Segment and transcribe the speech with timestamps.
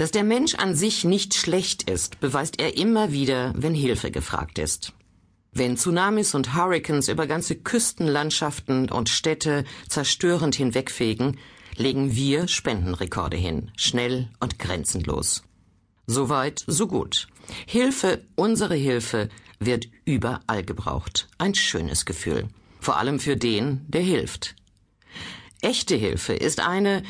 [0.00, 4.58] Dass der Mensch an sich nicht schlecht ist, beweist er immer wieder, wenn Hilfe gefragt
[4.58, 4.94] ist.
[5.52, 11.36] Wenn Tsunamis und Hurrikans über ganze Küstenlandschaften und Städte zerstörend hinwegfegen,
[11.76, 15.42] legen wir Spendenrekorde hin, schnell und grenzenlos.
[16.06, 17.28] Soweit, so gut.
[17.66, 19.28] Hilfe, unsere Hilfe,
[19.58, 21.28] wird überall gebraucht.
[21.36, 22.48] Ein schönes Gefühl.
[22.80, 24.56] Vor allem für den, der hilft.
[25.60, 27.02] Echte Hilfe ist eine,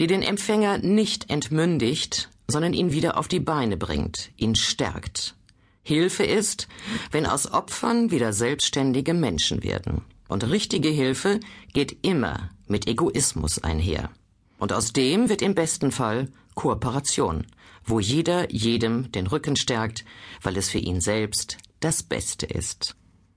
[0.00, 5.34] die den Empfänger nicht entmündigt, sondern ihn wieder auf die Beine bringt, ihn stärkt.
[5.82, 6.68] Hilfe ist,
[7.10, 10.02] wenn aus Opfern wieder selbstständige Menschen werden.
[10.28, 11.40] Und richtige Hilfe
[11.72, 14.10] geht immer mit Egoismus einher.
[14.58, 17.46] Und aus dem wird im besten Fall Kooperation,
[17.84, 20.04] wo jeder jedem den Rücken stärkt,
[20.42, 22.96] weil es für ihn selbst das Beste ist.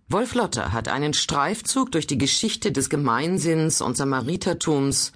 [0.09, 5.13] Wolf Lotter hat einen Streifzug durch die Geschichte des Gemeinsinns und Samaritertums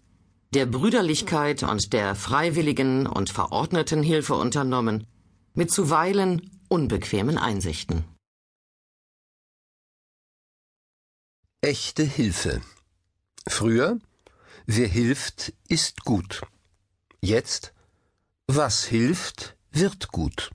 [0.54, 5.08] der Brüderlichkeit und der freiwilligen und verordneten Hilfe unternommen,
[5.54, 8.06] mit zuweilen unbequemen Einsichten.
[11.62, 12.62] Echte Hilfe.
[13.48, 14.00] Früher,
[14.66, 16.42] wer hilft, ist gut.
[17.22, 17.74] Jetzt,
[18.48, 20.52] was hilft, wird gut.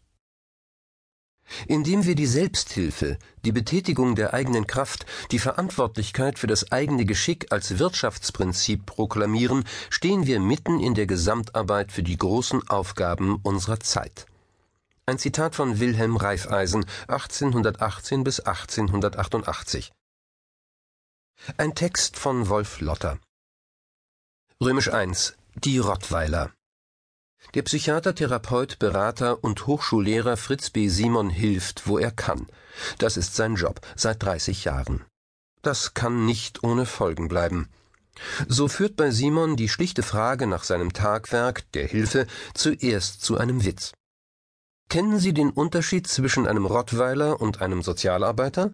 [1.66, 7.52] Indem wir die Selbsthilfe, die Betätigung der eigenen Kraft, die Verantwortlichkeit für das eigene Geschick
[7.52, 14.26] als Wirtschaftsprinzip proklamieren, stehen wir mitten in der Gesamtarbeit für die großen Aufgaben unserer Zeit.
[15.06, 19.92] Ein Zitat von Wilhelm Reifeisen 1818 bis 1888.
[21.56, 23.18] Ein Text von Wolf Lotter.
[24.62, 25.36] Römisch 1.
[25.54, 26.52] Die Rottweiler.
[27.54, 30.88] Der Psychiater, Therapeut, Berater und Hochschullehrer Fritz B.
[30.88, 32.46] Simon hilft, wo er kann.
[32.98, 35.04] Das ist sein Job seit 30 Jahren.
[35.62, 37.68] Das kann nicht ohne Folgen bleiben.
[38.46, 43.64] So führt bei Simon die schlichte Frage nach seinem Tagwerk der Hilfe zuerst zu einem
[43.64, 43.92] Witz.
[44.88, 48.72] Kennen Sie den Unterschied zwischen einem Rottweiler und einem Sozialarbeiter?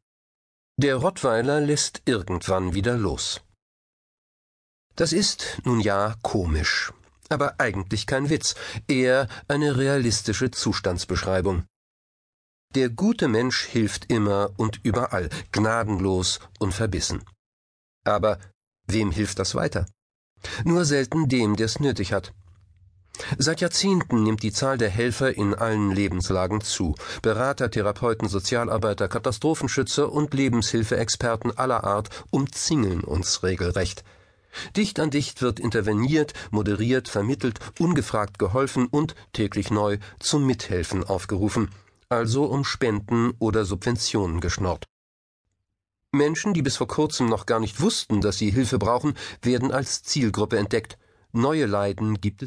[0.78, 3.40] Der Rottweiler lässt irgendwann wieder los.
[4.96, 6.92] Das ist, nun ja, komisch
[7.28, 8.54] aber eigentlich kein Witz,
[8.88, 11.64] eher eine realistische Zustandsbeschreibung.
[12.74, 17.24] Der gute Mensch hilft immer und überall, gnadenlos und verbissen.
[18.04, 18.38] Aber
[18.86, 19.86] wem hilft das weiter?
[20.64, 22.34] Nur selten dem, der es nötig hat.
[23.38, 26.94] Seit Jahrzehnten nimmt die Zahl der Helfer in allen Lebenslagen zu.
[27.22, 34.04] Berater, Therapeuten, Sozialarbeiter, Katastrophenschützer und Lebenshilfeexperten aller Art umzingeln uns regelrecht.
[34.76, 41.70] Dicht an dicht wird interveniert, moderiert, vermittelt, ungefragt geholfen und täglich neu zum Mithelfen aufgerufen,
[42.08, 44.86] also um Spenden oder Subventionen geschnorrt.
[46.12, 50.02] Menschen, die bis vor kurzem noch gar nicht wussten, dass sie Hilfe brauchen, werden als
[50.02, 50.98] Zielgruppe entdeckt.
[51.32, 52.26] Neue Leiden gibt es